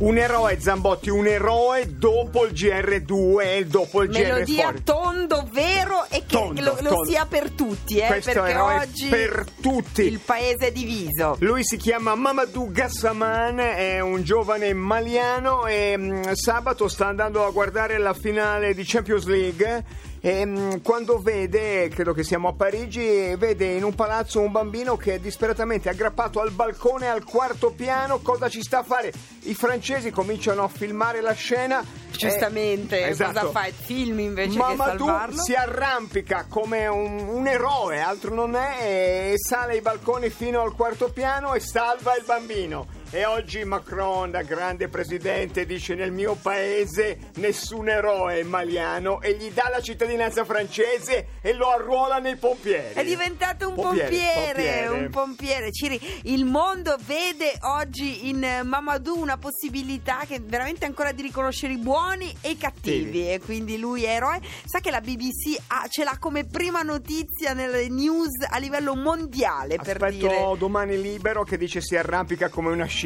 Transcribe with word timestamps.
Un 0.00 0.16
eroe 0.16 0.60
Zambotti, 0.60 1.10
un 1.10 1.26
eroe 1.26 1.96
dopo 1.96 2.46
il 2.46 2.52
GR2 2.52 3.40
e 3.40 3.66
dopo 3.66 4.02
il 4.02 4.10
GR4. 4.10 4.22
Melodia 4.22 4.72
tondo, 4.84 5.48
vero 5.50 6.06
Tondo, 6.28 6.60
lo, 6.60 6.76
lo 6.80 6.88
tondo. 6.90 7.04
sia 7.06 7.24
per 7.26 7.50
tutti, 7.50 7.98
eh, 7.98 8.06
Questo 8.06 8.32
perché 8.32 8.56
oggi 8.56 9.08
per 9.08 9.46
tutti. 9.60 10.02
il 10.02 10.20
paese 10.20 10.66
è 10.68 10.72
diviso. 10.72 11.36
Lui 11.40 11.64
si 11.64 11.76
chiama 11.78 12.14
Mamadou 12.14 12.70
Gassaman, 12.70 13.58
è 13.58 14.00
un 14.00 14.22
giovane 14.22 14.72
maliano 14.74 15.66
e 15.66 15.96
mh, 15.96 16.32
sabato 16.34 16.86
sta 16.88 17.06
andando 17.06 17.44
a 17.46 17.50
guardare 17.50 17.96
la 17.98 18.12
finale 18.12 18.74
di 18.74 18.82
Champions 18.84 19.24
League 19.24 19.84
e 20.20 20.44
mh, 20.44 20.82
quando 20.82 21.18
vede, 21.18 21.88
credo 21.88 22.12
che 22.12 22.24
siamo 22.24 22.48
a 22.48 22.52
Parigi, 22.52 23.34
vede 23.36 23.66
in 23.66 23.84
un 23.84 23.94
palazzo 23.94 24.40
un 24.40 24.52
bambino 24.52 24.96
che 24.96 25.14
è 25.14 25.18
disperatamente 25.20 25.88
aggrappato 25.88 26.40
al 26.40 26.50
balcone 26.50 27.08
al 27.08 27.24
quarto 27.24 27.70
piano, 27.70 28.18
cosa 28.18 28.48
ci 28.50 28.60
sta 28.62 28.80
a 28.80 28.82
fare? 28.82 29.12
I 29.44 29.54
francesi 29.54 30.10
cominciano 30.10 30.62
a 30.62 30.68
filmare 30.68 31.20
la 31.22 31.32
scena. 31.32 31.82
Giustamente, 32.26 33.00
eh, 33.04 33.10
esatto. 33.10 33.46
cosa 33.46 33.50
fa? 33.50 33.68
Film 33.72 34.18
invece 34.20 34.50
che 34.50 34.58
Mamadou 34.58 35.06
salvarlo? 35.06 35.42
si 35.42 35.54
arrampica 35.54 36.46
come 36.48 36.86
un, 36.86 37.28
un 37.28 37.46
eroe, 37.46 38.00
altro 38.00 38.34
non 38.34 38.54
è, 38.56 39.30
e 39.32 39.34
sale 39.36 39.74
ai 39.74 39.80
balconi 39.80 40.30
fino 40.30 40.60
al 40.60 40.74
quarto 40.74 41.10
piano 41.10 41.54
e 41.54 41.60
salva 41.60 42.16
il 42.16 42.24
bambino. 42.24 42.97
E 43.10 43.24
oggi 43.24 43.64
Macron, 43.64 44.30
da 44.30 44.42
grande 44.42 44.88
presidente, 44.88 45.64
dice 45.64 45.94
nel 45.94 46.12
mio 46.12 46.34
paese 46.34 47.30
nessun 47.36 47.88
eroe 47.88 48.40
è 48.40 48.42
maliano 48.42 49.22
e 49.22 49.34
gli 49.34 49.50
dà 49.50 49.70
la 49.70 49.80
cittadinanza 49.80 50.44
francese 50.44 51.28
e 51.40 51.54
lo 51.54 51.70
arruola 51.70 52.18
nei 52.18 52.36
pompieri. 52.36 52.92
È 52.92 53.02
diventato 53.02 53.70
un 53.70 53.76
Pompiere, 53.76 54.10
pompiere, 54.10 54.44
pompiere. 54.52 54.88
un 54.88 55.08
pompiere. 55.10 55.72
Ciri, 55.72 55.98
il 56.24 56.44
mondo 56.44 56.98
vede 57.06 57.54
oggi 57.62 58.28
in 58.28 58.46
Mamadou 58.64 59.18
una 59.18 59.38
possibilità 59.38 60.24
che 60.28 60.40
veramente 60.44 60.84
ancora 60.84 61.10
di 61.12 61.22
riconoscere 61.22 61.72
i 61.72 61.78
buoni 61.78 62.30
e 62.42 62.50
i 62.50 62.56
cattivi 62.58 63.22
Sì. 63.22 63.30
e 63.30 63.40
quindi 63.40 63.78
lui 63.78 64.04
è 64.04 64.10
eroe. 64.16 64.38
Sa 64.66 64.80
che 64.80 64.90
la 64.90 65.00
BBC 65.00 65.58
ha- 65.68 65.86
ce 65.88 66.04
l'ha 66.04 66.18
come 66.20 66.44
prima 66.44 66.82
notizia 66.82 67.54
nelle 67.54 67.88
news 67.88 68.44
a 68.50 68.58
livello 68.58 68.94
mondiale 68.94 69.76
per 69.76 69.96
Aspetto 70.02 70.10
dire 70.28 70.54
domani 70.58 71.00
libero 71.00 71.42
che 71.42 71.56
dice 71.56 71.80
si 71.80 71.96
arrampica 71.96 72.50
come 72.50 72.68
una 72.70 72.84
scimmia, 72.84 72.96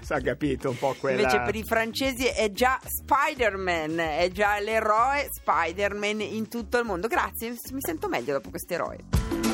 sa 0.00 0.20
capito 0.20 0.70
un 0.70 0.78
po' 0.78 0.94
quella... 0.98 1.20
Invece 1.20 1.40
per 1.40 1.54
i 1.54 1.64
francesi 1.64 2.26
è 2.26 2.50
già 2.52 2.80
Spider-Man, 2.82 3.98
è 3.98 4.30
già 4.32 4.58
l'eroe 4.58 5.28
Spider-Man 5.30 6.20
in 6.20 6.48
tutto 6.48 6.78
il 6.78 6.84
mondo. 6.84 7.06
Grazie, 7.06 7.50
mi 7.50 7.80
sento 7.80 8.08
meglio 8.08 8.32
dopo 8.32 8.50
questo 8.50 8.72
eroe. 8.74 9.51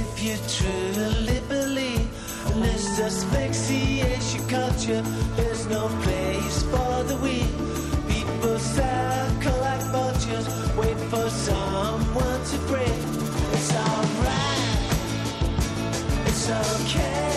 If 0.00 0.22
you 0.22 0.36
truly 0.56 1.40
believe. 1.48 2.08
in 2.52 2.60
this 2.62 3.00
asphyxiation 3.00 4.46
culture, 4.48 5.02
there's 5.36 5.66
no 5.66 5.88
place 6.04 6.62
for 6.72 7.02
the 7.10 7.16
weak. 7.24 7.50
People 8.08 8.58
circle 8.58 9.58
like 9.60 9.82
vultures, 9.94 10.46
wait 10.76 10.98
for 11.10 11.28
someone 11.30 12.40
to 12.50 12.58
break. 12.70 12.98
It's 13.56 13.70
alright, 13.74 14.96
it's 16.26 16.50
okay. 16.50 17.35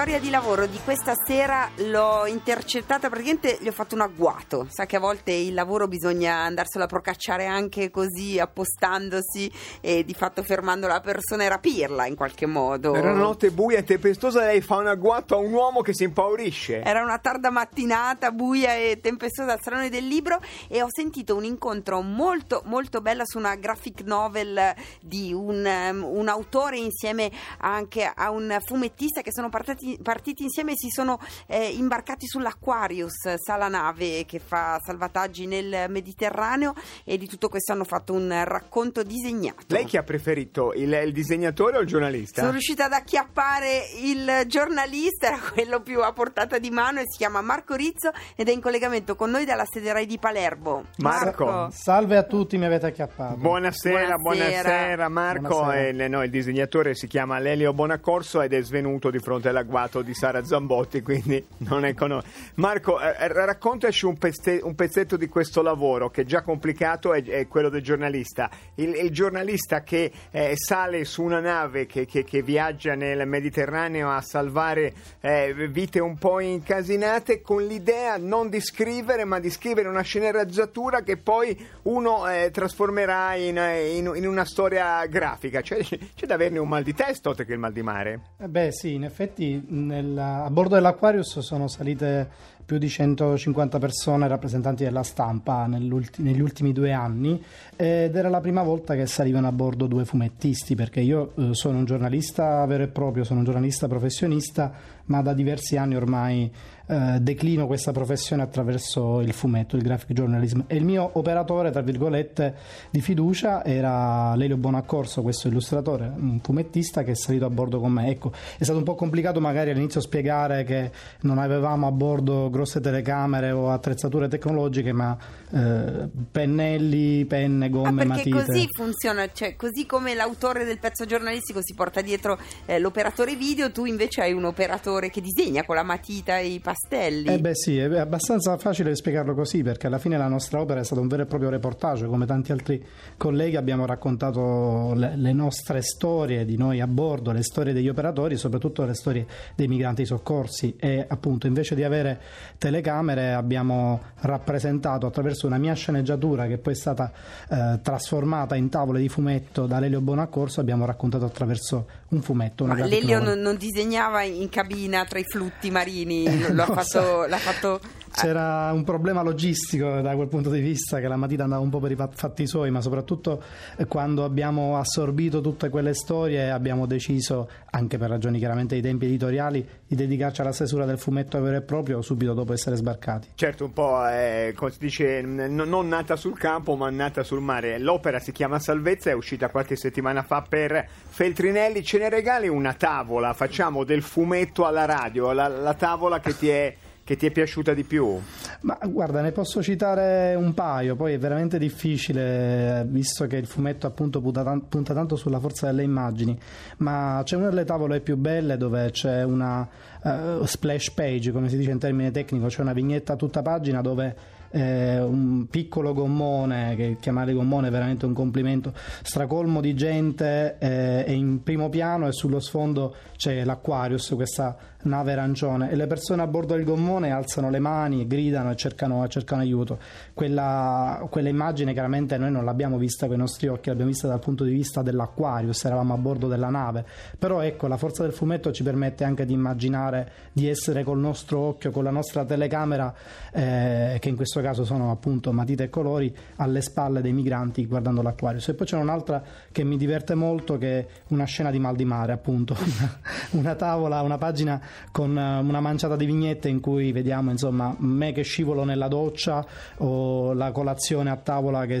Storia 0.00 0.18
di 0.18 0.30
lavoro 0.30 0.64
di 0.64 0.78
questa 0.82 1.12
sera 1.14 1.68
l'ho 1.76 2.24
intercettata, 2.24 3.10
praticamente 3.10 3.58
gli 3.60 3.68
ho 3.68 3.72
fatto 3.72 3.94
un 3.96 4.00
agguato. 4.00 4.66
Sa 4.70 4.86
che 4.86 4.96
a 4.96 4.98
volte 4.98 5.30
il 5.30 5.52
lavoro 5.52 5.88
bisogna 5.88 6.36
andarselo 6.36 6.84
a 6.84 6.86
procacciare 6.86 7.44
anche 7.44 7.90
così, 7.90 8.38
appostandosi 8.38 9.52
e 9.82 10.02
di 10.02 10.14
fatto 10.14 10.42
fermando 10.42 10.86
la 10.86 11.00
persona 11.00 11.44
e 11.44 11.50
rapirla 11.50 12.06
in 12.06 12.14
qualche 12.14 12.46
modo. 12.46 12.94
Era 12.94 13.10
una 13.10 13.20
notte 13.20 13.50
buia 13.50 13.76
e 13.76 13.84
tempestosa 13.84 14.44
e 14.44 14.46
lei 14.46 14.60
fa 14.62 14.76
un 14.76 14.86
agguato 14.86 15.34
a 15.34 15.38
un 15.38 15.52
uomo 15.52 15.82
che 15.82 15.92
si 15.92 16.04
impaurisce. 16.04 16.80
Era 16.80 17.02
una 17.02 17.18
tarda 17.18 17.50
mattinata 17.50 18.30
buia 18.30 18.74
e 18.76 19.00
tempestosa 19.02 19.52
al 19.52 19.60
Salone 19.60 19.90
del 19.90 20.06
Libro 20.06 20.40
e 20.68 20.80
ho 20.80 20.88
sentito 20.88 21.36
un 21.36 21.44
incontro 21.44 22.00
molto 22.00 22.62
molto 22.64 23.02
bello 23.02 23.24
su 23.26 23.36
una 23.36 23.54
graphic 23.54 24.00
novel 24.04 24.74
di 25.02 25.34
un, 25.34 25.62
um, 25.92 26.04
un 26.04 26.28
autore 26.28 26.78
insieme 26.78 27.30
anche 27.58 28.10
a 28.10 28.30
un 28.30 28.56
fumettista 28.64 29.20
che 29.20 29.30
sono 29.30 29.50
partiti, 29.50 29.89
partiti 30.02 30.42
insieme 30.44 30.72
e 30.72 30.76
si 30.76 30.88
sono 30.90 31.18
eh, 31.46 31.68
imbarcati 31.68 32.26
sull'Aquarius, 32.26 33.34
sala 33.36 33.68
nave 33.68 34.24
che 34.24 34.38
fa 34.38 34.80
salvataggi 34.84 35.46
nel 35.46 35.86
Mediterraneo 35.88 36.74
e 37.04 37.16
di 37.18 37.26
tutto 37.26 37.48
questo 37.48 37.72
hanno 37.72 37.84
fatto 37.84 38.12
un 38.12 38.42
racconto 38.44 39.02
disegnato. 39.02 39.64
Lei 39.68 39.84
chi 39.84 39.96
ha 39.96 40.02
preferito, 40.02 40.72
il, 40.74 40.92
il 41.04 41.12
disegnatore 41.12 41.78
o 41.78 41.80
il 41.80 41.86
giornalista? 41.86 42.40
Sono 42.40 42.52
riuscita 42.52 42.86
ad 42.86 42.92
acchiappare 42.92 43.82
il 44.02 44.42
giornalista, 44.46 45.28
era 45.28 45.38
quello 45.52 45.80
più 45.80 46.02
a 46.02 46.12
portata 46.12 46.58
di 46.58 46.70
mano 46.70 47.00
e 47.00 47.04
si 47.06 47.18
chiama 47.18 47.40
Marco 47.40 47.74
Rizzo 47.74 48.10
ed 48.36 48.48
è 48.48 48.52
in 48.52 48.60
collegamento 48.60 49.16
con 49.16 49.30
noi 49.30 49.44
dalla 49.44 49.64
sede 49.68 49.92
Rai 49.92 50.06
di 50.06 50.18
Palermo. 50.18 50.84
Marco. 50.98 51.68
Salve 51.72 52.16
a 52.16 52.22
tutti, 52.24 52.56
mi 52.58 52.64
avete 52.66 52.86
acchiappato. 52.86 53.36
Buonasera, 53.36 54.16
Buonasera. 54.16 54.62
buonasera, 54.62 55.08
Marco. 55.08 55.48
Buonasera. 55.48 56.04
Eh, 56.04 56.08
no, 56.08 56.22
il 56.22 56.30
disegnatore 56.30 56.94
si 56.94 57.06
chiama 57.06 57.38
Lelio 57.38 57.72
Bonaccorso 57.72 58.42
ed 58.42 58.52
è 58.52 58.62
svenuto 58.62 59.10
di 59.10 59.18
fronte 59.18 59.48
all'agguato 59.80 60.02
di 60.02 60.14
Sara 60.14 60.44
Zambotti, 60.44 61.00
quindi 61.02 61.44
non 61.58 61.84
è 61.84 61.94
con. 61.94 62.20
Marco, 62.54 63.00
eh, 63.00 63.28
raccontaci 63.32 64.04
un, 64.06 64.18
pezze- 64.18 64.60
un 64.62 64.74
pezzetto 64.74 65.16
di 65.16 65.26
questo 65.28 65.62
lavoro 65.62 66.10
che 66.10 66.22
è 66.22 66.24
già 66.24 66.42
complicato, 66.42 67.12
è, 67.14 67.22
è 67.24 67.46
quello 67.46 67.68
del 67.68 67.82
giornalista. 67.82 68.50
Il, 68.76 68.94
il 68.94 69.10
giornalista 69.10 69.82
che 69.82 70.10
eh, 70.30 70.52
sale 70.56 71.04
su 71.04 71.22
una 71.22 71.40
nave 71.40 71.86
che, 71.86 72.04
che- 72.06 72.24
che 72.24 72.42
viaggia 72.42 72.94
nel 72.94 73.26
Mediterraneo 73.26 74.10
a 74.10 74.20
salvare 74.20 74.92
eh, 75.20 75.54
vite 75.70 76.00
un 76.00 76.16
po' 76.18 76.40
incasinate 76.40 77.40
con 77.40 77.64
l'idea 77.64 78.16
non 78.18 78.48
di 78.48 78.60
scrivere, 78.60 79.24
ma 79.24 79.38
di 79.40 79.50
scrivere 79.50 79.88
una 79.88 80.02
sceneggiatura 80.02 81.02
che 81.02 81.16
poi 81.16 81.56
uno 81.82 82.28
eh, 82.28 82.50
trasformerà 82.52 83.34
in, 83.34 83.56
in- 83.56 84.12
in 84.14 84.26
una 84.26 84.44
storia 84.44 85.04
grafica. 85.06 85.60
Cioè, 85.62 85.82
c'è 85.82 86.26
da 86.26 86.34
averne 86.34 86.58
un 86.58 86.68
mal 86.68 86.82
di 86.82 86.94
testa 86.94 87.28
oltre 87.28 87.44
che 87.44 87.52
il 87.52 87.58
mal 87.58 87.72
di 87.72 87.82
mare. 87.82 88.20
Eh 88.38 88.48
Beh 88.48 88.72
sì, 88.72 88.94
in 88.94 89.04
effetti 89.04 89.62
nel- 89.70 90.18
a 90.18 90.48
bordo 90.50 90.74
dell'Aquarius 90.74 91.38
sono 91.40 91.68
salite 91.68 92.28
più 92.70 92.78
di 92.78 92.88
150 92.88 93.80
persone 93.80 94.28
rappresentanti 94.28 94.84
della 94.84 95.02
stampa 95.02 95.66
negli 95.66 96.40
ultimi 96.40 96.72
due 96.72 96.92
anni 96.92 97.42
ed 97.74 98.14
era 98.14 98.28
la 98.28 98.38
prima 98.40 98.62
volta 98.62 98.94
che 98.94 99.06
salivano 99.06 99.48
a 99.48 99.52
bordo 99.52 99.88
due 99.88 100.04
fumettisti 100.04 100.76
perché 100.76 101.00
io 101.00 101.32
eh, 101.36 101.48
sono 101.54 101.78
un 101.78 101.84
giornalista 101.84 102.64
vero 102.66 102.84
e 102.84 102.88
proprio, 102.88 103.24
sono 103.24 103.40
un 103.40 103.44
giornalista 103.44 103.88
professionista 103.88 104.72
ma 105.06 105.20
da 105.20 105.32
diversi 105.32 105.76
anni 105.76 105.96
ormai 105.96 106.52
eh, 106.90 107.20
declino 107.20 107.68
questa 107.68 107.92
professione 107.92 108.42
attraverso 108.42 109.20
il 109.20 109.32
fumetto, 109.32 109.76
il 109.76 109.82
graphic 109.82 110.12
journalism 110.12 110.62
e 110.66 110.74
il 110.74 110.84
mio 110.84 111.08
operatore 111.12 111.70
tra 111.70 111.82
virgolette 111.82 112.54
di 112.90 113.00
fiducia 113.00 113.64
era 113.64 114.34
Lelio 114.34 114.56
Bonaccorso, 114.56 115.22
questo 115.22 115.46
illustratore, 115.46 116.12
un 116.12 116.40
fumettista 116.42 117.04
che 117.04 117.12
è 117.12 117.14
salito 117.14 117.44
a 117.44 117.50
bordo 117.50 117.78
con 117.78 117.92
me. 117.92 118.08
Ecco, 118.08 118.32
è 118.58 118.64
stato 118.64 118.78
un 118.78 118.84
po' 118.84 118.96
complicato 118.96 119.40
magari 119.40 119.70
all'inizio 119.70 120.00
spiegare 120.00 120.64
che 120.64 120.90
non 121.20 121.38
avevamo 121.38 121.86
a 121.86 121.92
bordo 121.92 122.50
grosse 122.50 122.80
telecamere 122.80 123.52
o 123.52 123.70
attrezzature 123.70 124.26
tecnologiche, 124.26 124.92
ma 124.92 125.16
eh, 125.52 126.08
pennelli, 126.30 127.24
penne, 127.24 127.66
Ah, 127.66 127.68
gomme, 127.68 128.04
perché 128.04 128.30
matite. 128.30 128.44
così 128.52 128.66
funziona, 128.70 129.30
cioè 129.32 129.54
così 129.54 129.86
come 129.86 130.14
l'autore 130.14 130.64
del 130.64 130.78
pezzo 130.78 131.04
giornalistico 131.04 131.60
si 131.62 131.74
porta 131.74 132.00
dietro 132.00 132.38
eh, 132.66 132.78
l'operatore 132.80 133.36
video, 133.36 133.70
tu 133.70 133.84
invece 133.84 134.22
hai 134.22 134.32
un 134.32 134.44
operatore 134.44 135.10
che 135.10 135.20
disegna 135.20 135.64
con 135.64 135.76
la 135.76 135.82
matita 135.84 136.38
e 136.38 136.48
i 136.48 136.58
pastelli. 136.80 137.28
Eh 137.28 137.38
beh 137.38 137.54
sì, 137.54 137.78
è 137.78 137.98
abbastanza 137.98 138.56
facile 138.56 138.94
spiegarlo 138.94 139.34
così 139.34 139.62
perché 139.62 139.86
alla 139.86 139.98
fine 139.98 140.16
la 140.16 140.28
nostra 140.28 140.60
opera 140.60 140.80
è 140.80 140.84
stata 140.84 141.00
un 141.00 141.08
vero 141.08 141.22
e 141.22 141.26
proprio 141.26 141.50
reportage, 141.50 142.06
come 142.06 142.26
tanti 142.26 142.52
altri 142.52 142.82
colleghi 143.16 143.56
abbiamo 143.56 143.84
raccontato 143.86 144.92
le, 144.94 145.16
le 145.16 145.32
nostre 145.32 145.82
storie 145.82 146.44
di 146.44 146.56
noi 146.56 146.80
a 146.80 146.86
bordo, 146.86 147.32
le 147.32 147.42
storie 147.42 147.72
degli 147.72 147.88
operatori, 147.88 148.36
soprattutto 148.36 148.84
le 148.84 148.94
storie 148.94 149.26
dei 149.54 149.68
migranti 149.68 150.06
soccorsi 150.06 150.76
e 150.78 151.04
appunto 151.06 151.46
invece 151.46 151.74
di 151.74 151.84
avere 151.84 152.20
telecamere 152.58 153.32
abbiamo 153.32 154.00
rappresentato 154.20 155.06
attraverso 155.06 155.46
una 155.46 155.58
mia 155.58 155.74
sceneggiatura 155.74 156.46
che 156.46 156.58
poi 156.58 156.72
è 156.72 156.76
stata 156.76 157.12
eh, 157.48 157.80
trasformata 157.82 158.56
in 158.56 158.68
tavole 158.68 159.00
di 159.00 159.08
fumetto 159.08 159.66
da 159.66 159.78
Lelio 159.78 160.00
Bonaccorso, 160.00 160.60
abbiamo 160.60 160.84
raccontato 160.84 161.24
attraverso 161.24 161.86
un 162.10 162.22
fumetto. 162.22 162.64
Una 162.64 162.74
Ma 162.74 162.86
Lelio 162.86 163.20
non, 163.20 163.38
non 163.40 163.56
disegnava 163.56 164.22
in 164.22 164.48
cabina 164.48 165.04
tra 165.04 165.18
i 165.18 165.24
flutti 165.24 165.70
marini, 165.70 166.52
l'ha, 166.52 166.66
non 166.69 166.69
fatto, 166.72 167.26
l'ha 167.26 167.38
fatto 167.38 167.80
C'era 168.12 168.70
un 168.72 168.84
problema 168.84 169.22
logistico 169.22 170.00
da 170.00 170.14
quel 170.14 170.28
punto 170.28 170.50
di 170.50 170.60
vista 170.60 171.00
che 171.00 171.08
la 171.08 171.16
matita 171.16 171.44
andava 171.44 171.62
un 171.62 171.70
po' 171.70 171.78
per 171.78 171.92
i 171.92 171.96
fa- 171.96 172.10
fatti 172.12 172.46
suoi, 172.46 172.70
ma 172.70 172.80
soprattutto 172.80 173.42
eh, 173.76 173.86
quando 173.86 174.24
abbiamo 174.24 174.76
assorbito 174.76 175.40
tutte 175.40 175.68
quelle 175.68 175.94
storie 175.94 176.50
abbiamo 176.50 176.86
deciso, 176.86 177.48
anche 177.70 177.98
per 177.98 178.10
ragioni 178.10 178.38
chiaramente 178.38 178.74
di 178.74 178.82
tempi 178.82 179.06
editoriali, 179.06 179.66
di 179.86 179.94
dedicarci 179.94 180.40
alla 180.40 180.52
stesura 180.52 180.84
del 180.84 180.98
fumetto 180.98 181.40
vero 181.40 181.56
e 181.56 181.62
proprio 181.62 182.02
subito 182.02 182.34
dopo 182.34 182.52
essere 182.52 182.76
sbarcati. 182.76 183.28
Certo, 183.34 183.64
un 183.64 183.72
po' 183.72 184.06
eh, 184.06 184.52
come 184.54 184.70
si 184.70 184.78
dice, 184.78 185.22
non 185.22 185.88
nata 185.88 186.16
sul 186.16 186.36
campo, 186.36 186.76
ma 186.76 186.90
nata 186.90 187.22
sul 187.22 187.40
mare. 187.40 187.78
L'opera 187.78 188.18
si 188.18 188.32
chiama 188.32 188.58
Salvezza, 188.58 189.10
è 189.10 189.14
uscita 189.14 189.48
qualche 189.48 189.76
settimana 189.76 190.22
fa 190.22 190.44
per 190.46 190.86
Feltrinelli. 191.08 191.82
Ce 191.82 191.98
ne 191.98 192.08
regali 192.08 192.48
una 192.48 192.74
tavola, 192.74 193.32
facciamo 193.32 193.84
del 193.84 194.02
fumetto 194.02 194.66
alla 194.66 194.84
radio, 194.84 195.32
la, 195.32 195.48
la 195.48 195.74
tavola 195.74 196.20
che 196.20 196.36
ti, 196.36 196.48
è, 196.48 196.74
che 197.10 197.16
ti 197.16 197.26
è 197.26 197.32
piaciuta 197.32 197.74
di 197.74 197.82
più. 197.82 198.20
Ma 198.60 198.78
guarda, 198.86 199.20
ne 199.20 199.32
posso 199.32 199.60
citare 199.64 200.36
un 200.36 200.54
paio, 200.54 200.94
poi 200.94 201.14
è 201.14 201.18
veramente 201.18 201.58
difficile, 201.58 202.82
eh, 202.82 202.84
visto 202.84 203.26
che 203.26 203.36
il 203.36 203.46
fumetto 203.46 203.88
appunto 203.88 204.20
punta, 204.20 204.44
tan- 204.44 204.68
punta 204.68 204.94
tanto 204.94 205.16
sulla 205.16 205.40
forza 205.40 205.66
delle 205.66 205.82
immagini, 205.82 206.38
ma 206.76 207.20
c'è 207.24 207.34
una 207.34 207.48
delle 207.48 207.64
tavole 207.64 207.98
più 207.98 208.16
belle 208.16 208.56
dove 208.56 208.92
c'è 208.92 209.24
una 209.24 209.68
eh, 210.04 210.38
splash 210.44 210.92
page, 210.92 211.32
come 211.32 211.48
si 211.48 211.56
dice 211.56 211.72
in 211.72 211.80
termine 211.80 212.12
tecnico, 212.12 212.46
c'è 212.46 212.60
una 212.60 212.72
vignetta 212.72 213.14
a 213.14 213.16
tutta 213.16 213.42
pagina 213.42 213.80
dove 213.80 214.38
eh, 214.50 215.00
un 215.00 215.46
piccolo 215.48 215.92
gommone, 215.92 216.74
che 216.76 216.96
chiamare 217.00 217.32
gommone 217.32 217.68
è 217.68 217.70
veramente 217.70 218.06
un 218.06 218.12
complimento, 218.12 218.72
stracolmo 219.02 219.60
di 219.60 219.74
gente 219.74 220.56
eh, 220.58 221.04
è 221.04 221.10
in 221.10 221.42
primo 221.42 221.68
piano 221.68 222.06
e 222.06 222.12
sullo 222.12 222.40
sfondo 222.40 222.94
c'è 223.16 223.44
l'Aquarius, 223.44 224.12
questa 224.14 224.56
nave 224.82 225.12
arancione 225.12 225.70
e 225.70 225.76
le 225.76 225.86
persone 225.86 226.22
a 226.22 226.26
bordo 226.26 226.54
del 226.54 226.64
gommone 226.64 227.10
alzano 227.10 227.50
le 227.50 227.58
mani, 227.58 228.06
gridano 228.06 228.50
e 228.50 228.56
cercano, 228.56 229.06
cercano 229.08 229.42
aiuto. 229.42 229.78
Quella, 230.14 231.06
quella 231.10 231.28
immagine 231.28 231.72
chiaramente 231.72 232.16
noi 232.16 232.30
non 232.30 232.44
l'abbiamo 232.44 232.78
vista 232.78 233.06
con 233.06 233.16
i 233.16 233.18
nostri 233.18 233.48
occhi, 233.48 233.68
l'abbiamo 233.68 233.90
vista 233.90 234.08
dal 234.08 234.20
punto 234.20 234.44
di 234.44 234.52
vista 234.52 234.82
dell'Aquarius, 234.82 235.64
eravamo 235.64 235.94
a 235.94 235.96
bordo 235.98 236.28
della 236.28 236.48
nave, 236.48 236.84
però 237.18 237.40
ecco 237.40 237.66
la 237.66 237.76
forza 237.76 238.02
del 238.02 238.12
fumetto 238.12 238.52
ci 238.52 238.62
permette 238.62 239.04
anche 239.04 239.26
di 239.26 239.32
immaginare 239.32 240.10
di 240.32 240.48
essere 240.48 240.84
col 240.84 240.98
nostro 240.98 241.40
occhio, 241.40 241.70
con 241.70 241.84
la 241.84 241.90
nostra 241.90 242.24
telecamera, 242.24 242.94
eh, 243.32 243.96
che 244.00 244.08
in 244.08 244.16
questo 244.16 244.40
caso 244.40 244.64
sono 244.64 244.90
appunto 244.90 245.32
matite 245.32 245.64
e 245.64 245.68
colori, 245.70 246.14
alle 246.36 246.60
spalle 246.62 247.00
dei 247.00 247.12
migranti 247.12 247.66
guardando 247.66 248.02
l'Aquarius. 248.02 248.48
E 248.48 248.54
poi 248.54 248.66
c'è 248.66 248.76
un'altra 248.76 249.22
che 249.52 249.64
mi 249.64 249.76
diverte 249.76 250.14
molto 250.14 250.58
che 250.58 250.78
è 250.78 250.86
una 251.08 251.24
scena 251.24 251.50
di 251.50 251.58
mal 251.58 251.76
di 251.76 251.84
mare 251.84 252.12
appunto, 252.12 252.56
una 253.32 253.54
tavola, 253.54 254.00
una 254.02 254.18
pagina 254.18 254.60
con 254.90 255.16
eh, 255.16 255.38
una 255.38 255.60
manciata 255.60 255.96
di 255.96 256.06
vignette 256.06 256.48
in 256.48 256.60
cui 256.60 256.92
vediamo 256.92 257.30
insomma 257.30 257.74
me 257.78 258.12
che 258.12 258.22
scivolo 258.22 258.64
nella 258.64 258.88
doccia 258.88 259.44
o 259.78 260.32
la 260.32 260.52
colazione 260.52 261.10
a 261.10 261.16
tavola 261.16 261.66
che 261.66 261.80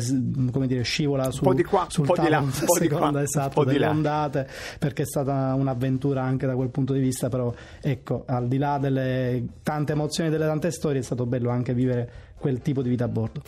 come 0.52 0.66
dire 0.66 0.82
scivola 0.82 1.30
su, 1.30 1.42
po' 1.42 1.54
di 1.54 1.64
qua, 1.64 1.86
sul 1.88 2.08
un 2.08 2.14
po' 2.14 2.22
di 2.22 2.28
là, 2.28 2.38
tavolo 2.38 2.52
un 2.52 2.66
po' 2.66 2.78
di 2.78 2.88
qua, 2.88 2.96
seconda, 2.96 3.18
un 3.18 3.24
esatto, 3.24 3.62
po' 3.62 3.70
di 3.70 3.78
là. 3.78 3.90
ondate 3.90 4.48
perché 4.78 5.02
è 5.02 5.06
stata 5.06 5.54
un'avventura 5.54 6.22
anche 6.22 6.46
da 6.46 6.54
quel 6.54 6.70
punto 6.70 6.92
di 6.92 7.00
vista 7.00 7.28
però 7.28 7.52
ecco 7.80 8.24
al 8.26 8.48
di 8.48 8.58
là 8.58 8.78
delle 8.78 9.46
tante 9.62 9.92
emozioni 9.92 10.28
e 10.28 10.32
delle 10.32 10.46
tante 10.46 10.70
storie 10.70 11.00
è 11.00 11.04
stato 11.04 11.26
bello 11.26 11.50
anche 11.50 11.74
vivere 11.74 12.10
quel 12.38 12.60
tipo 12.60 12.82
di 12.82 12.88
vita 12.88 13.04
a 13.04 13.08
bordo 13.08 13.42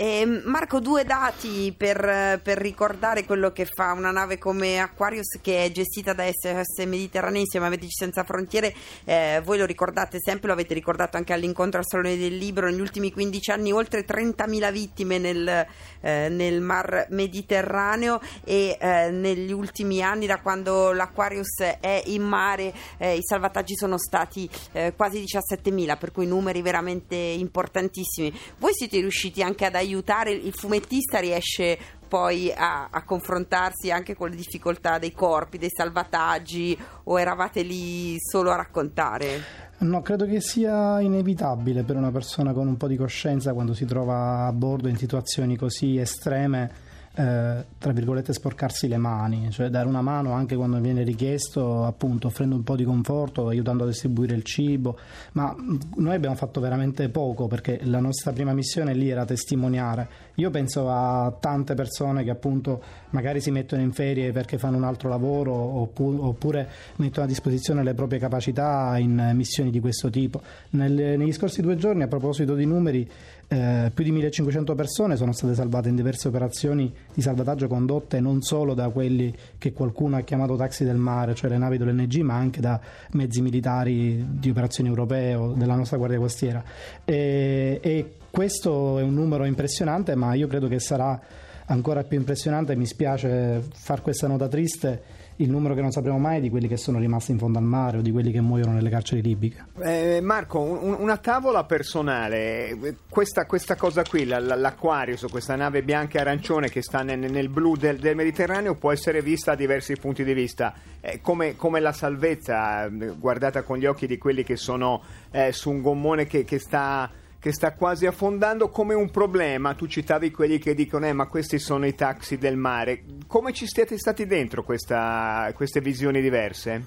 E, 0.00 0.24
Marco, 0.44 0.78
due 0.78 1.02
dati 1.02 1.74
per, 1.76 2.40
per 2.40 2.56
ricordare 2.56 3.24
quello 3.24 3.50
che 3.50 3.64
fa 3.64 3.90
una 3.90 4.12
nave 4.12 4.38
come 4.38 4.78
Aquarius 4.78 5.40
che 5.42 5.64
è 5.64 5.72
gestita 5.72 6.12
da 6.12 6.22
SOS 6.30 6.86
Mediterraneo 6.86 7.40
insieme 7.40 7.66
a 7.66 7.68
Medici 7.68 7.96
Senza 7.96 8.22
Frontiere. 8.22 8.72
Eh, 9.02 9.42
voi 9.44 9.58
lo 9.58 9.64
ricordate 9.64 10.18
sempre, 10.20 10.46
lo 10.46 10.52
avete 10.52 10.72
ricordato 10.72 11.16
anche 11.16 11.32
all'incontro 11.32 11.80
al 11.80 11.84
Salone 11.84 12.16
del 12.16 12.36
Libro. 12.36 12.70
Negli 12.70 12.78
ultimi 12.80 13.10
15 13.10 13.50
anni 13.50 13.72
oltre 13.72 14.04
30.000 14.04 14.70
vittime 14.70 15.18
nel, 15.18 15.66
eh, 16.00 16.28
nel 16.28 16.60
Mar 16.60 17.08
Mediterraneo 17.10 18.20
e 18.44 18.78
eh, 18.80 19.10
negli 19.10 19.50
ultimi 19.50 20.00
anni 20.00 20.26
da 20.26 20.38
quando 20.38 20.92
l'Aquarius 20.92 21.60
è 21.80 22.04
in 22.06 22.22
mare 22.22 22.72
eh, 22.98 23.16
i 23.16 23.22
salvataggi 23.24 23.74
sono 23.74 23.98
stati 23.98 24.48
eh, 24.70 24.92
quasi 24.94 25.24
17.000, 25.24 25.98
per 25.98 26.12
cui 26.12 26.26
numeri 26.28 26.62
veramente 26.62 27.16
importantissimi. 27.16 28.32
Voi 28.58 28.70
siete 28.74 29.00
riusciti 29.00 29.42
anche 29.42 29.64
ad 29.64 29.86
aiutare, 29.88 30.30
il 30.30 30.52
fumettista 30.52 31.18
riesce 31.18 31.78
poi 32.08 32.52
a, 32.52 32.88
a 32.90 33.04
confrontarsi 33.04 33.90
anche 33.90 34.14
con 34.14 34.30
le 34.30 34.36
difficoltà 34.36 34.98
dei 34.98 35.12
corpi, 35.12 35.58
dei 35.58 35.70
salvataggi 35.70 36.76
o 37.04 37.20
eravate 37.20 37.62
lì 37.62 38.16
solo 38.18 38.50
a 38.50 38.56
raccontare? 38.56 39.66
No, 39.78 40.02
credo 40.02 40.26
che 40.26 40.40
sia 40.40 41.00
inevitabile 41.00 41.84
per 41.84 41.96
una 41.96 42.10
persona 42.10 42.52
con 42.52 42.66
un 42.66 42.76
po' 42.76 42.88
di 42.88 42.96
coscienza 42.96 43.52
quando 43.52 43.74
si 43.74 43.84
trova 43.84 44.46
a 44.46 44.52
bordo 44.52 44.88
in 44.88 44.96
situazioni 44.96 45.56
così 45.56 45.98
estreme 45.98 46.86
eh, 47.18 47.64
tra 47.78 47.90
virgolette 47.90 48.32
sporcarsi 48.32 48.86
le 48.86 48.96
mani, 48.96 49.50
cioè 49.50 49.70
dare 49.70 49.88
una 49.88 50.02
mano 50.02 50.34
anche 50.34 50.54
quando 50.54 50.78
viene 50.78 51.02
richiesto, 51.02 51.84
appunto 51.84 52.28
offrendo 52.28 52.54
un 52.54 52.62
po' 52.62 52.76
di 52.76 52.84
conforto, 52.84 53.48
aiutando 53.48 53.82
a 53.82 53.86
distribuire 53.88 54.36
il 54.36 54.44
cibo, 54.44 54.96
ma 55.32 55.52
noi 55.96 56.14
abbiamo 56.14 56.36
fatto 56.36 56.60
veramente 56.60 57.08
poco 57.08 57.48
perché 57.48 57.80
la 57.82 57.98
nostra 57.98 58.30
prima 58.30 58.52
missione 58.52 58.94
lì 58.94 59.08
era 59.08 59.24
testimoniare. 59.24 60.26
Io 60.36 60.50
penso 60.50 60.88
a 60.88 61.36
tante 61.40 61.74
persone 61.74 62.22
che 62.22 62.30
appunto 62.30 62.80
magari 63.10 63.40
si 63.40 63.50
mettono 63.50 63.82
in 63.82 63.90
ferie 63.90 64.30
perché 64.30 64.56
fanno 64.56 64.76
un 64.76 64.84
altro 64.84 65.08
lavoro 65.08 65.52
oppure 65.52 66.68
mettono 66.96 67.26
a 67.26 67.28
disposizione 67.28 67.82
le 67.82 67.94
proprie 67.94 68.20
capacità 68.20 68.96
in 68.96 69.32
missioni 69.34 69.70
di 69.70 69.80
questo 69.80 70.08
tipo. 70.08 70.40
Nel, 70.70 70.92
negli 70.92 71.32
scorsi 71.32 71.62
due 71.62 71.74
giorni, 71.74 72.04
a 72.04 72.06
proposito 72.06 72.54
di 72.54 72.64
numeri, 72.64 73.10
eh, 73.50 73.90
più 73.94 74.04
di 74.04 74.12
1500 74.12 74.74
persone 74.74 75.16
sono 75.16 75.32
state 75.32 75.54
salvate 75.54 75.88
in 75.88 75.96
diverse 75.96 76.28
operazioni 76.28 76.92
di 77.14 77.22
salvataggio 77.22 77.66
condotte 77.66 78.20
non 78.20 78.42
solo 78.42 78.74
da 78.74 78.90
quelli 78.90 79.34
che 79.56 79.72
qualcuno 79.72 80.16
ha 80.16 80.20
chiamato 80.20 80.54
taxi 80.54 80.84
del 80.84 80.96
mare, 80.96 81.34
cioè 81.34 81.48
le 81.48 81.56
navi 81.56 81.78
dell'NG, 81.78 82.20
ma 82.20 82.34
anche 82.34 82.60
da 82.60 82.78
mezzi 83.12 83.40
militari 83.40 84.38
di 84.38 84.50
operazioni 84.50 84.90
europee 84.90 85.34
o 85.34 85.52
della 85.54 85.74
nostra 85.76 85.96
Guardia 85.96 86.18
Costiera. 86.18 86.62
E, 87.06 87.80
e 87.82 88.12
questo 88.30 88.98
è 88.98 89.02
un 89.02 89.14
numero 89.14 89.46
impressionante, 89.46 90.14
ma 90.14 90.34
io 90.34 90.46
credo 90.46 90.68
che 90.68 90.78
sarà 90.78 91.18
ancora 91.66 92.04
più 92.04 92.18
impressionante. 92.18 92.76
Mi 92.76 92.86
spiace 92.86 93.62
far 93.72 94.02
questa 94.02 94.26
nota 94.26 94.46
triste 94.48 95.02
il 95.40 95.50
numero 95.50 95.74
che 95.74 95.80
non 95.80 95.92
sapremo 95.92 96.18
mai 96.18 96.40
di 96.40 96.50
quelli 96.50 96.66
che 96.66 96.76
sono 96.76 96.98
rimasti 96.98 97.32
in 97.32 97.38
fondo 97.38 97.58
al 97.58 97.64
mare 97.64 97.98
o 97.98 98.00
di 98.00 98.10
quelli 98.10 98.32
che 98.32 98.40
muoiono 98.40 98.72
nelle 98.72 98.90
carceri 98.90 99.22
libiche. 99.22 99.66
Eh, 99.80 100.20
Marco, 100.20 100.60
un, 100.60 100.96
una 100.98 101.16
tavola 101.18 101.64
personale, 101.64 102.96
questa, 103.08 103.46
questa 103.46 103.76
cosa 103.76 104.02
qui, 104.02 104.24
la, 104.24 104.40
la, 104.40 104.56
l'Aquarius, 104.56 105.26
questa 105.30 105.54
nave 105.54 105.82
bianca 105.82 106.18
e 106.18 106.20
arancione 106.22 106.68
che 106.68 106.82
sta 106.82 107.02
nel, 107.02 107.18
nel 107.18 107.48
blu 107.48 107.76
del, 107.76 107.98
del, 107.98 108.16
Mediterraneo, 108.16 108.74
può 108.74 108.90
essere 108.90 109.22
vista 109.22 109.52
a 109.52 109.54
diversi 109.54 109.94
punti 109.96 110.24
di 110.24 110.34
vista, 110.34 110.74
eh, 111.00 111.20
come, 111.20 111.54
come, 111.56 111.78
la 111.80 111.92
salvezza, 111.92 112.88
guardata 112.88 113.62
con 113.62 113.78
gli 113.78 113.86
occhi 113.86 114.06
di 114.06 114.18
quelli 114.18 114.42
che 114.42 114.56
sono 114.56 115.02
eh, 115.30 115.52
su 115.52 115.70
un 115.70 115.82
gommone 115.82 116.26
che, 116.26 116.44
che 116.44 116.58
sta 116.58 117.08
che 117.40 117.52
sta 117.52 117.72
quasi 117.72 118.06
affondando 118.06 118.68
come 118.68 118.94
un 118.94 119.10
problema. 119.10 119.74
Tu 119.74 119.86
citavi 119.86 120.30
quelli 120.30 120.58
che 120.58 120.74
dicono: 120.74 121.06
eh, 121.06 121.12
ma 121.12 121.26
questi 121.26 121.58
sono 121.58 121.86
i 121.86 121.94
taxi 121.94 122.38
del 122.38 122.56
mare. 122.56 123.02
Come 123.26 123.52
ci 123.52 123.66
siete 123.66 123.98
stati 123.98 124.26
dentro 124.26 124.64
questa, 124.64 125.50
queste 125.54 125.80
visioni 125.80 126.20
diverse? 126.20 126.84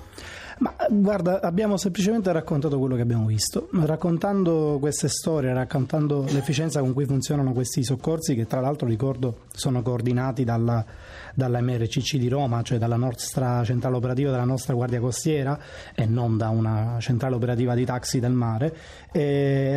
Ma 0.60 0.76
guarda, 0.90 1.42
abbiamo 1.42 1.76
semplicemente 1.76 2.32
raccontato 2.32 2.78
quello 2.78 2.96
che 2.96 3.02
abbiamo 3.02 3.26
visto, 3.26 3.70
raccontando 3.72 4.78
queste 4.80 5.08
storie, 5.08 5.52
raccontando 5.54 6.24
l'efficienza 6.30 6.82
con 6.82 6.94
cui 6.94 7.06
funzionano 7.06 7.52
questi 7.52 7.84
soccorsi, 7.84 8.36
che 8.36 8.46
tra 8.46 8.60
l'altro 8.60 8.88
ricordo 8.88 9.46
sono 9.52 9.82
coordinati 9.82 10.44
dalla, 10.44 10.86
dalla 11.34 11.62
MRCC 11.62 12.18
di 12.18 12.28
Roma, 12.28 12.62
cioè 12.62 12.78
dalla 12.78 12.96
nostra 12.96 13.64
centrale 13.64 13.96
operativa 13.96 14.32
della 14.32 14.44
nostra 14.44 14.74
Guardia 14.74 15.00
Costiera 15.00 15.60
e 15.96 16.06
non 16.06 16.38
da 16.38 16.50
una 16.50 16.98
centrale 17.00 17.36
operativa 17.36 17.74
di 17.76 17.86
taxi 17.86 18.20
del 18.20 18.34
mare, 18.34 18.76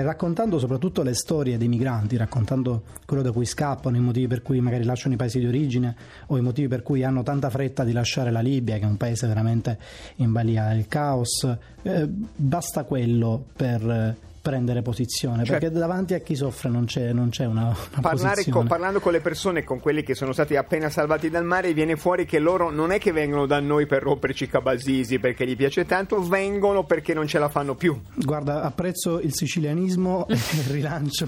raccontando 0.03 0.59
soprattutto 0.59 1.03
le 1.03 1.15
storie 1.15 1.59
dei 1.59 1.69
migranti, 1.69 2.17
raccontando 2.17 2.83
quello 3.07 3.23
da 3.23 3.33
cui 3.33 3.45
scappano, 3.45 3.97
i 3.97 4.01
motivi 4.01 4.27
per 4.27 4.43
cui 4.43 4.61
magari 4.61 4.85
lasciano 4.85 5.15
i 5.15 5.17
paesi 5.17 5.39
di 5.39 5.47
origine 5.47 5.95
o 6.27 6.37
i 6.37 6.41
motivi 6.41 6.69
per 6.69 6.83
cui 6.83 7.05
hanno 7.05 7.23
tanta 7.23 7.51
fretta 7.51 7.85
di 7.85 7.93
lasciare 7.93 8.31
la 8.31 8.41
Libia, 8.41 8.77
che 8.79 8.83
è 8.83 8.87
un 8.87 8.97
paese 8.97 9.27
veramente 9.27 9.79
in 10.17 10.33
balia 10.33 10.69
del 10.69 10.87
caos. 10.89 11.49
Eh, 11.83 12.09
basta 12.09 12.85
quello 12.85 13.45
per 13.55 14.17
prendere 14.45 14.83
posizione 14.83 15.43
cioè, 15.43 15.59
perché 15.59 15.75
davanti 15.75 16.13
a 16.13 16.19
chi 16.19 16.35
soffre 16.35 16.69
non 16.69 16.85
c'è, 16.85 17.15
non 17.15 17.31
c'è 17.31 17.47
una, 17.47 17.75
una 17.97 18.35
con, 18.51 18.67
parlando 18.67 19.01
con 19.01 19.13
le 19.13 19.23
persone 19.23 19.65
con 19.65 19.81
quelli 19.81 20.03
che 20.03 20.15
sono 20.15 20.33
stati 20.33 20.55
appena 20.55 20.91
salvati 20.91 21.31
dal 21.31 21.47
mare 21.47 21.73
viene 21.73 21.97
fuori 21.97 22.27
che 22.27 22.39
loro 22.39 22.71
non 22.71 22.93
è 22.93 22.99
che 22.99 23.11
vengono 23.11 23.47
da 23.47 23.59
noi 23.61 23.87
per 23.87 24.03
romperci 24.03 24.47
cabasisi 24.47 25.19
perché 25.19 25.47
gli 25.47 25.57
piace 25.57 25.87
tanto 25.87 26.21
vengono 26.23 26.85
perché 26.85 27.15
non 27.15 27.27
ce 27.27 27.39
la 27.39 27.49
fanno 27.49 27.75
più. 27.75 27.99
Guarda 28.17 28.61
apprezzo 28.61 29.19
il 29.19 29.33
sicilianismo 29.33 30.27
e 30.29 30.35
il 30.35 30.71
rilancio 30.71 31.27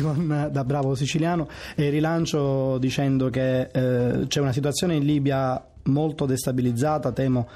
con, 0.00 0.48
da 0.50 0.64
bravo 0.64 0.96
siciliano 0.96 1.46
e 1.76 1.90
rilancio 1.90 2.76
dicendo 2.78 3.30
che 3.30 3.68
eh, 3.72 4.26
c'è 4.26 4.40
una 4.40 4.52
situazione 4.52 4.96
in 4.96 5.04
Libia 5.04 5.64
molto 5.84 6.26
destabilizzata 6.26 7.12
temo 7.12 7.48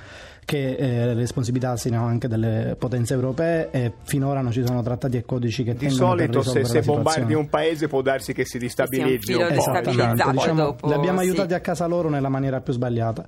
che 0.46 0.76
eh, 0.76 1.06
le 1.06 1.14
responsabilità 1.14 1.76
siano 1.76 2.06
anche 2.06 2.28
delle 2.28 2.76
potenze 2.78 3.14
europee 3.14 3.68
e 3.72 3.92
finora 4.04 4.42
non 4.42 4.52
ci 4.52 4.64
sono 4.64 4.80
trattati 4.80 5.16
e 5.16 5.24
codici 5.24 5.64
che 5.64 5.74
di 5.74 5.90
solito 5.90 6.40
se, 6.40 6.64
se 6.64 6.82
bombardi 6.82 7.34
un 7.34 7.48
paese 7.48 7.88
può 7.88 8.00
darsi 8.00 8.32
che 8.32 8.44
si 8.44 8.56
distabilizzi 8.56 9.32
un 9.32 9.48
po'. 9.48 9.54
Esattamente, 9.54 10.30
diciamo, 10.30 10.62
dopo, 10.62 10.86
li 10.86 10.92
abbiamo 10.92 11.18
sì. 11.18 11.26
aiutati 11.26 11.52
a 11.52 11.58
casa 11.58 11.86
loro 11.86 12.08
nella 12.08 12.28
maniera 12.28 12.60
più 12.60 12.72
sbagliata. 12.72 13.26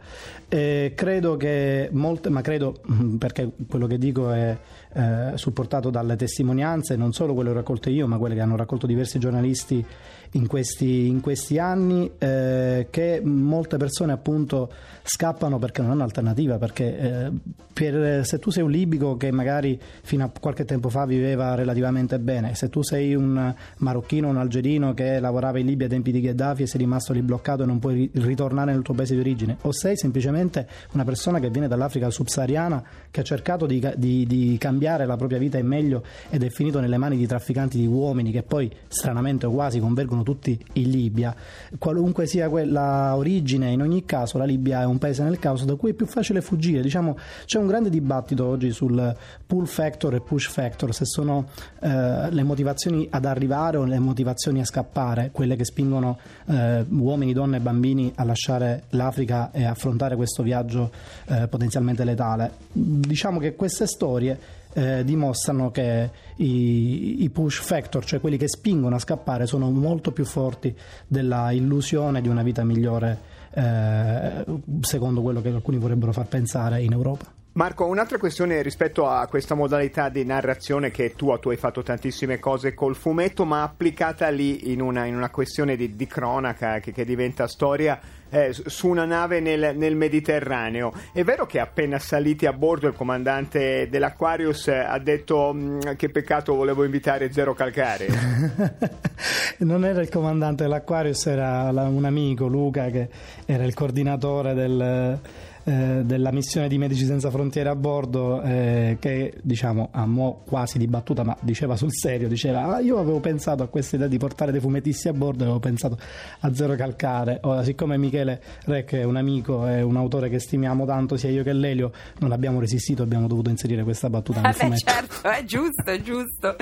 E 0.49 0.93
credo 0.95 1.37
che 1.37 1.89
molte, 1.91 2.31
ma 2.31 2.41
credo 2.41 2.77
perché 3.19 3.51
quello 3.69 3.89
che 3.89 3.99
dico 3.99 4.31
è 4.31 4.57
eh, 4.93 5.33
supportato 5.35 5.91
dalle 5.91 6.15
testimonianze, 6.15 6.95
non 6.95 7.13
solo 7.13 7.35
quelle 7.35 7.53
raccolte 7.53 7.91
io, 7.91 8.07
ma 8.07 8.17
quelle 8.19 8.37
che 8.37 8.41
hanno 8.43 8.57
raccolto 8.57 8.87
diversi 8.87 9.19
giornalisti 9.19 9.85
in 10.33 10.47
questi, 10.47 11.09
in 11.09 11.21
questi 11.21 11.59
anni, 11.59 12.11
eh, 12.19 12.87
che 12.91 13.21
molte 13.25 13.77
persone 13.77 14.13
appunto 14.13 14.71
scappano 15.03 15.59
perché 15.59 15.83
non 15.83 15.93
hanno 15.93 16.03
alternativa, 16.03 16.59
perché 16.59 16.99
eh, 17.09 17.31
per, 17.79 18.27
se 18.27 18.41
tu 18.41 18.50
sei 18.50 18.65
un 18.65 18.71
libico 18.71 19.17
che 19.17 19.31
magari 19.31 19.79
fino 20.03 20.25
a 20.25 20.31
qualche 20.41 20.65
tempo 20.65 20.88
fa 20.88 21.07
viveva 21.07 21.55
relativamente 21.55 22.19
bene, 22.19 22.57
se 22.57 22.69
tu 22.69 22.83
sei 22.83 23.15
un 23.15 23.55
marocchino 23.77 24.29
un 24.29 24.37
algerino 24.37 24.95
che 24.95 25.21
lavorava 25.21 25.61
in 25.61 25.67
Libia 25.67 25.87
ai 25.87 25.93
tempi 25.93 26.11
di 26.11 26.21
Gheddafi 26.21 26.62
e 26.62 26.67
sei 26.67 26.81
rimasto 26.81 27.12
lì 27.12 27.23
bloccato 27.23 27.62
e 27.62 27.67
non 27.67 27.79
puoi 27.79 28.11
ritornare 28.15 28.73
nel 28.73 28.83
tuo 28.83 28.95
paese 28.95 29.15
di 29.15 29.21
origine, 29.21 29.59
o 29.62 29.71
sei 29.71 29.97
semplicemente 29.97 30.67
una 30.93 31.05
persona 31.05 31.38
che 31.38 31.50
viene 31.50 31.69
dall'Africa 31.69 32.11
subsahariana 32.11 32.83
che 33.12 33.21
ha 33.21 33.23
cercato 33.23 33.65
di, 33.65 33.87
di, 33.97 34.27
di 34.27 34.57
cambiare 34.59 35.07
la 35.07 35.17
propria 35.17 35.38
vita 35.38 35.57
in 35.57 35.67
meglio 35.67 36.03
ed 36.31 36.43
è 36.43 36.49
finito 36.49 36.81
nelle 36.81 36.97
mani 36.97 37.17
di 37.17 37.29
trafficanti 37.29 37.79
di 37.79 37.87
uomini 37.87 38.33
che 38.33 38.43
poi 38.43 38.69
stranamente 38.88 39.47
o 39.47 39.53
quasi 39.53 39.79
convergono 39.79 40.25
tutti 40.25 40.59
in 40.73 40.91
Libia, 40.91 41.33
qualunque 41.79 42.27
sia 42.27 42.49
quella 42.49 43.15
origine, 43.15 43.71
in 43.71 43.83
ogni 43.83 44.05
caso 44.05 44.37
la 44.37 44.45
Libia 44.45 44.83
è 44.83 44.85
un 44.85 44.99
paese 44.99 45.23
nel 45.23 45.38
caos 45.38 45.65
da 45.65 45.77
cui 45.77 45.93
è 45.93 45.95
più 45.95 46.07
facile 46.07 46.41
fuggire, 46.41 46.83
diciamo 46.83 46.98
c'è 47.45 47.59
un 47.59 47.67
grande 47.67 47.90
dibattito 47.90 48.47
oggi 48.47 48.71
sul 48.71 49.17
pull 49.47 49.64
factor 49.64 50.14
e 50.14 50.21
push 50.21 50.49
factor, 50.49 50.95
se 50.95 51.05
sono 51.05 51.49
eh, 51.81 52.31
le 52.31 52.43
motivazioni 52.43 53.07
ad 53.11 53.25
arrivare 53.25 53.76
o 53.76 53.85
le 53.85 53.99
motivazioni 53.99 54.61
a 54.61 54.64
scappare, 54.64 55.31
quelle 55.33 55.57
che 55.57 55.64
spingono 55.64 56.19
eh, 56.47 56.85
uomini, 56.88 57.33
donne 57.33 57.57
e 57.57 57.61
bambini 57.61 58.12
a 58.14 58.25
lasciare 58.25 58.85
l'Africa 58.90 59.50
e 59.50 59.64
affrontare 59.64 60.17
questo 60.17 60.43
viaggio 60.43 60.90
eh, 61.26 61.49
potenzialmente 61.49 62.05
letale. 62.05 62.52
Diciamo 62.73 63.38
che 63.38 63.55
queste 63.55 63.87
storie 63.87 64.57
eh, 64.73 65.02
dimostrano 65.05 65.71
che 65.71 66.11
i, 66.37 67.23
i, 67.23 67.31
push 67.31 67.61
factor, 67.61 68.05
cioè 68.05 68.21
quelli 68.21 68.37
che 68.37 68.49
spingono 68.49 68.95
a 68.95 68.99
scappare, 68.99 69.47
sono 69.47 69.71
molto 69.71 70.12
più 70.12 70.25
forti 70.25 70.75
della 71.07 71.50
illusione 71.50 72.21
di 72.21 72.28
una 72.28 72.43
vita 72.43 72.62
migliore, 72.64 73.37
eh, 73.55 74.45
secondo 74.81 75.23
quello 75.23 75.40
che 75.40 75.49
alcuni 75.49 75.78
vorrebbero 75.78 76.12
far 76.12 76.26
pensare 76.26 76.83
in 76.83 76.93
Europa. 76.93 77.37
Marco, 77.52 77.87
un'altra 77.87 78.19
questione 78.19 78.62
rispetto 78.62 79.09
a 79.09 79.26
questa 79.26 79.57
modalità 79.57 80.11
di 80.11 80.25
narrazione 80.25 80.93
che 80.93 81.14
tu, 81.17 81.37
tu 81.40 81.50
hai 81.50 81.57
fatto 81.57 81.83
tantissime 81.83 82.38
cose 82.38 82.73
col 82.73 82.95
fumetto, 82.95 83.45
ma 83.45 83.62
applicata 83.62 84.28
lì 84.28 84.71
in 84.71 84.81
una, 84.81 85.07
in 85.07 85.17
una 85.17 85.31
questione 85.31 85.75
di, 85.75 85.97
di 85.97 86.07
cronaca 86.07 86.78
che, 86.78 86.93
che 86.93 87.05
diventa 87.05 87.49
storia 87.49 87.99
eh, 88.31 88.53
su 88.53 88.89
una 88.89 89.05
nave 89.05 89.41
nel, 89.41 89.73
nel 89.77 89.97
Mediterraneo. 89.97 90.93
È 91.13 91.23
vero 91.25 91.47
che 91.47 91.59
appena 91.61 91.99
saliti 91.99 92.47
a 92.47 92.53
bordo 92.53 92.87
il 92.87 92.95
comandante 92.95 93.89
dell'Aquarius 93.91 94.69
eh, 94.69 94.77
ha 94.79 94.99
detto 94.99 95.53
"Mm, 95.55 95.79
che 95.97 96.09
peccato 96.11 96.55
volevo 96.55 96.85
invitare 96.85 97.33
Zero 97.33 97.55
Calcare? 97.55 98.07
non 99.59 99.85
era 99.85 100.01
il 100.01 100.09
comandante 100.09 100.63
dell'Aquarius, 100.65 101.27
era 101.27 101.71
la- 101.71 101.89
un 101.89 102.05
amico, 102.05 102.47
Luca, 102.47 102.87
che 102.87 103.09
era 103.47 103.65
il 103.65 103.75
coordinatore 103.75 104.55
del, 104.55 105.19
eh, 105.65 106.01
della 106.05 106.33
missione 106.33 106.69
di 106.69 106.79
Medici 106.79 107.05
Senza 107.05 107.31
Frontiere 107.31 107.69
a 107.69 107.75
bordo, 107.75 108.41
eh, 108.43 108.97
che 109.01 109.35
diciamo 109.43 109.89
a 109.93 110.07
mo' 110.07 110.43
quasi 110.47 110.79
di 110.79 110.87
battuta, 110.87 111.23
ma 111.25 111.37
diceva 111.41 111.77
sul 111.77 111.93
serio, 111.93 112.29
diceva 112.29 112.75
"Ah, 112.77 112.81
io 112.81 112.99
avevo 112.99 113.21
pensato 113.21 113.63
a 113.63 113.67
questa 113.69 113.97
idea 113.97 114.09
di 114.09 114.17
portare 114.19 114.51
dei 114.53 114.61
fumettisti 114.61 115.09
a 115.09 115.13
bordo, 115.13 115.43
avevo 115.45 115.59
pensato 115.59 115.99
a 116.41 116.55
Zero 116.55 116.75
Calcare. 116.75 117.39
Ora, 117.43 117.63
siccome 117.65 117.99
Michele 117.99 118.18
Re, 118.25 118.85
che 118.85 119.01
è 119.01 119.05
un 119.05 119.17
amico 119.17 119.67
e 119.67 119.83
un 119.83 119.97
autore 119.97 120.29
che 120.29 120.39
stimiamo 120.39 120.87
tanto, 120.87 121.17
sia 121.17 121.31
io 121.31 121.43
che 121.43 121.53
Lelio, 121.53 121.93
non 122.19 122.33
abbiamo 122.33 122.61
resistito, 122.61 123.03
abbiamo 123.03 123.27
dovuto 123.27 123.51
inserire 123.51 123.83
questa 123.83 124.09
battuta 124.11 124.41
nel 124.41 124.55
Eh 124.59 124.69
beh, 124.69 124.77
certo, 124.77 125.29
è 125.29 125.45
giusto, 125.45 125.91
è 125.91 126.01
giusto. 126.01 126.57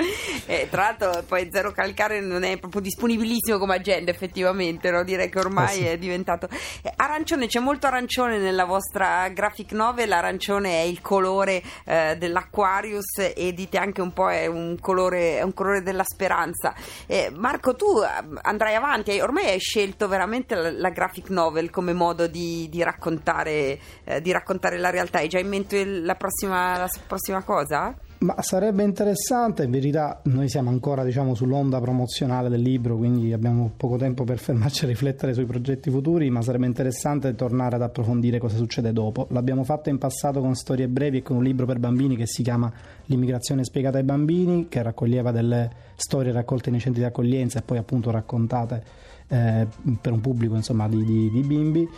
Eh, 0.45 0.67
tra 0.69 0.83
l'altro, 0.83 1.23
poi 1.27 1.49
Zero 1.51 1.71
Calcare 1.71 2.19
non 2.21 2.43
è 2.43 2.57
proprio 2.57 2.81
disponibilissimo 2.81 3.57
come 3.57 3.75
agenda, 3.75 4.11
effettivamente. 4.11 4.91
No? 4.91 5.03
Direi 5.03 5.29
che 5.29 5.39
ormai 5.39 5.79
Eh 5.79 5.81
sì. 5.81 5.85
è 5.85 5.97
diventato. 5.97 6.47
Eh, 6.81 6.91
arancione, 6.95 7.47
c'è 7.47 7.59
molto 7.59 7.87
arancione 7.87 8.37
nella 8.37 8.65
vostra 8.65 9.27
graphic 9.29 9.71
novel. 9.73 10.11
Arancione 10.11 10.81
è 10.81 10.85
il 10.85 11.01
colore 11.01 11.61
eh, 11.85 12.15
dell'Aquarius 12.17 13.33
e 13.35 13.53
dite 13.53 13.77
anche 13.77 14.01
un 14.01 14.13
po' 14.13 14.29
è 14.29 14.45
un 14.45 14.77
colore, 14.79 15.37
è 15.37 15.41
un 15.41 15.53
colore 15.53 15.81
della 15.81 16.03
speranza. 16.03 16.73
Eh, 17.05 17.31
Marco, 17.35 17.75
tu 17.75 18.01
eh, 18.01 18.39
andrai 18.41 18.75
avanti, 18.75 19.19
ormai 19.19 19.45
hai 19.47 19.59
scelto 19.59 20.07
veramente 20.07 20.55
la, 20.55 20.71
la 20.71 20.89
graphic 20.89 21.29
novel 21.29 21.46
come 21.69 21.93
modo 21.93 22.27
di, 22.27 22.67
di 22.69 22.83
raccontare, 22.83 23.79
eh, 24.03 24.21
di 24.21 24.31
raccontare 24.31 24.77
la 24.77 24.89
realtà. 24.89 25.19
Hai 25.19 25.27
già 25.27 25.39
in 25.39 25.47
mente 25.47 25.83
la 25.85 26.15
prossima, 26.15 26.77
la 26.77 26.89
prossima 27.07 27.43
cosa? 27.43 27.95
Ma 28.19 28.41
sarebbe 28.41 28.81
interessante, 28.81 29.63
in 29.63 29.69
verità 29.69 30.21
noi 30.23 30.49
siamo 30.49 30.71
ancora 30.71 31.03
diciamo, 31.03 31.35
sull'onda 31.35 31.79
promozionale 31.79 32.49
del 32.49 32.61
libro, 32.61 32.97
quindi 32.97 33.31
abbiamo 33.31 33.71
poco 33.77 33.95
tempo 33.97 34.23
per 34.23 34.39
fermarci 34.39 34.85
a 34.85 34.87
riflettere 34.87 35.35
sui 35.35 35.45
progetti 35.45 35.91
futuri, 35.91 36.31
ma 36.31 36.41
sarebbe 36.41 36.65
interessante 36.65 37.35
tornare 37.35 37.75
ad 37.75 37.83
approfondire 37.83 38.39
cosa 38.39 38.57
succede 38.57 38.91
dopo. 38.91 39.27
L'abbiamo 39.29 39.63
fatto 39.63 39.89
in 39.89 39.99
passato 39.99 40.41
con 40.41 40.55
storie 40.55 40.87
brevi 40.87 41.17
e 41.17 41.21
con 41.21 41.35
un 41.35 41.43
libro 41.43 41.67
per 41.67 41.77
bambini 41.77 42.15
che 42.15 42.25
si 42.25 42.41
chiama 42.41 42.73
L'immigrazione 43.09 43.63
spiegata 43.63 43.99
ai 43.99 44.03
bambini, 44.03 44.67
che 44.67 44.81
raccoglieva 44.81 45.31
delle 45.31 45.69
storie 45.95 46.31
raccolte 46.31 46.71
nei 46.71 46.79
centri 46.79 47.01
di 47.01 47.07
accoglienza 47.07 47.59
e 47.59 47.61
poi 47.61 47.77
appunto 47.77 48.11
raccontate 48.11 48.83
eh, 49.29 49.67
per 50.01 50.11
un 50.11 50.21
pubblico 50.21 50.55
insomma, 50.55 50.87
di, 50.87 51.03
di- 51.03 51.29
di 51.31 51.41
bimbi. 51.41 51.89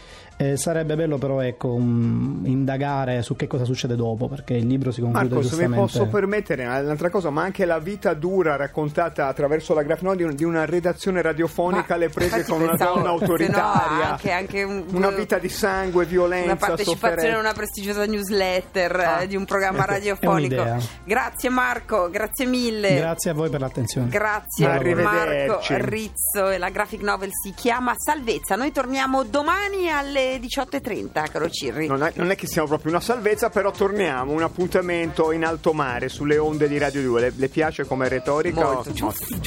Eh, 0.42 0.56
sarebbe 0.56 0.96
bello 0.96 1.18
però 1.18 1.42
ecco, 1.42 1.74
un- 1.74 2.44
indagare 2.46 3.22
su 3.24 3.36
che 3.36 3.46
cosa 3.46 3.66
succede 3.66 3.98
dopo, 3.98 4.30
perché 4.30 4.54
il 4.54 4.68
libro 4.68 4.90
si 4.94 5.02
conclude 5.02 5.28
Marco, 5.28 5.42
se 5.42 5.50
mi 5.50 5.50
giustamente... 5.64 5.82
posso 6.00 6.06
permettere 6.08 6.66
un'altra 6.66 7.10
cosa, 7.10 7.30
ma 7.30 7.42
anche 7.44 7.66
la 7.66 7.78
vita 7.80 8.14
dura 8.14 8.56
raccontata 8.56 9.28
attraverso 9.28 9.74
la 9.74 9.84
graphic 9.84 10.04
novel 10.04 10.18
di, 10.18 10.24
un- 10.24 10.36
di 10.36 10.44
una 10.46 10.64
redazione 10.64 11.22
radiofonica 11.22 11.86
Ma 11.90 11.96
alle 11.96 12.08
prese 12.08 12.46
con 12.46 12.62
una 12.62 12.70
pensavo, 12.70 12.94
donna 13.00 13.04
se 13.10 13.10
no, 13.10 13.20
autoritaria, 13.20 14.10
anche- 14.12 14.32
anche 14.32 14.64
un- 14.64 14.86
una 14.94 15.10
vita 15.10 15.38
di 15.40 15.50
sangue, 15.50 16.06
violenza, 16.06 16.46
una 16.46 16.56
partecipazione 16.56 17.12
a 17.12 17.18
sofferenza. 17.18 17.40
una 17.42 17.54
prestigiosa 17.54 18.06
newsletter 18.06 18.96
Ah, 18.96 19.22
eh, 19.24 19.28
di 19.28 19.36
un 19.36 19.44
programma 19.44 19.80
ecco, 19.80 19.92
radiofonico. 19.92 20.78
Grazie 21.04 21.50
Marco, 21.50 22.10
grazie 22.10 22.46
mille. 22.46 22.96
Grazie 22.96 23.32
a 23.32 23.34
voi 23.34 23.50
per 23.50 23.60
l'attenzione. 23.60 24.08
Grazie. 24.08 24.68
Marco 24.96 25.60
Rizzo 25.68 26.48
e 26.50 26.58
la 26.58 26.70
graphic 26.70 27.02
novel 27.02 27.19
Travel 27.20 27.32
si 27.34 27.54
chiama 27.54 27.94
Salvezza. 27.98 28.56
Noi 28.56 28.72
torniamo 28.72 29.24
domani 29.24 29.92
alle 29.92 30.38
18.30, 30.38 31.30
caro 31.30 31.50
Cirri. 31.50 31.88
Non 31.88 32.04
è, 32.04 32.14
non 32.16 32.32
è, 32.32 32.36
che 32.36 32.48
siamo 32.48 32.68
proprio 32.68 32.92
una 32.92 33.02
salvezza, 33.02 33.50
però 33.50 33.72
torniamo. 33.72 34.32
Un 34.32 34.44
appuntamento 34.44 35.34
in 35.34 35.44
alto 35.44 35.74
mare 35.74 36.08
sulle 36.08 36.38
onde 36.38 36.70
di 36.70 36.78
Radio 36.78 37.02
2. 37.02 37.20
Le, 37.20 37.34
le 37.36 37.50
piace 37.50 37.86
come 37.86 38.08
retorica? 38.08 38.64
Molto. 38.64 38.90
No? 38.90 38.96
Ciuffi, 38.96 39.38